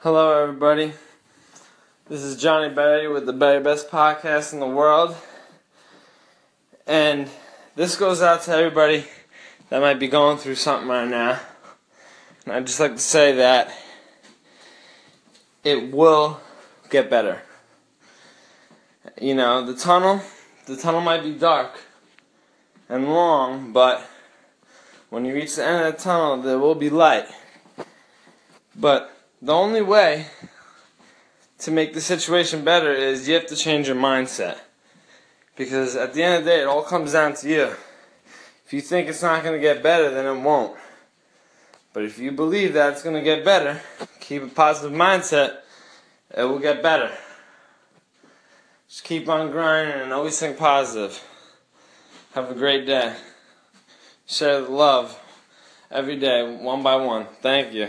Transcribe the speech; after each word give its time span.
Hello, 0.00 0.42
everybody. 0.42 0.92
This 2.06 2.20
is 2.20 2.36
Johnny 2.36 2.68
Berry 2.68 3.08
with 3.08 3.24
the 3.24 3.32
Berry 3.32 3.62
Best 3.62 3.90
Podcast 3.90 4.52
in 4.52 4.60
the 4.60 4.66
world. 4.66 5.16
And 6.86 7.30
this 7.76 7.96
goes 7.96 8.20
out 8.20 8.42
to 8.42 8.52
everybody 8.52 9.06
that 9.70 9.80
might 9.80 9.98
be 9.98 10.06
going 10.06 10.36
through 10.36 10.56
something 10.56 10.86
right 10.86 11.08
now. 11.08 11.40
And 12.44 12.52
I'd 12.52 12.66
just 12.66 12.78
like 12.78 12.92
to 12.92 12.98
say 12.98 13.36
that 13.36 13.72
it 15.64 15.90
will 15.90 16.42
get 16.90 17.08
better. 17.08 17.40
You 19.18 19.34
know, 19.34 19.64
the 19.64 19.74
tunnel, 19.74 20.20
the 20.66 20.76
tunnel 20.76 21.00
might 21.00 21.22
be 21.22 21.32
dark 21.32 21.80
and 22.90 23.08
long, 23.08 23.72
but 23.72 24.06
when 25.08 25.24
you 25.24 25.32
reach 25.32 25.56
the 25.56 25.66
end 25.66 25.86
of 25.86 25.96
the 25.96 26.02
tunnel, 26.02 26.42
there 26.42 26.58
will 26.58 26.74
be 26.74 26.90
light. 26.90 27.28
But 28.78 29.15
the 29.46 29.54
only 29.54 29.80
way 29.80 30.26
to 31.58 31.70
make 31.70 31.94
the 31.94 32.00
situation 32.00 32.64
better 32.64 32.92
is 32.92 33.28
you 33.28 33.34
have 33.34 33.46
to 33.46 33.54
change 33.54 33.86
your 33.86 33.96
mindset. 33.96 34.58
Because 35.54 35.94
at 35.94 36.14
the 36.14 36.22
end 36.24 36.38
of 36.38 36.44
the 36.44 36.50
day, 36.50 36.60
it 36.62 36.66
all 36.66 36.82
comes 36.82 37.12
down 37.12 37.34
to 37.34 37.48
you. 37.48 37.70
If 38.66 38.72
you 38.72 38.80
think 38.80 39.08
it's 39.08 39.22
not 39.22 39.44
going 39.44 39.54
to 39.54 39.60
get 39.60 39.84
better, 39.84 40.10
then 40.10 40.26
it 40.26 40.42
won't. 40.42 40.76
But 41.92 42.02
if 42.02 42.18
you 42.18 42.32
believe 42.32 42.72
that 42.74 42.92
it's 42.92 43.04
going 43.04 43.14
to 43.14 43.22
get 43.22 43.44
better, 43.44 43.80
keep 44.18 44.42
a 44.42 44.48
positive 44.48 44.92
mindset, 44.92 45.58
it 46.36 46.42
will 46.42 46.58
get 46.58 46.82
better. 46.82 47.12
Just 48.88 49.04
keep 49.04 49.28
on 49.28 49.52
grinding 49.52 50.02
and 50.02 50.12
always 50.12 50.38
think 50.38 50.58
positive. 50.58 51.22
Have 52.34 52.50
a 52.50 52.54
great 52.54 52.84
day. 52.84 53.14
Share 54.26 54.60
the 54.62 54.68
love 54.68 55.18
every 55.88 56.18
day, 56.18 56.56
one 56.56 56.82
by 56.82 56.96
one. 56.96 57.26
Thank 57.40 57.72
you. 57.72 57.88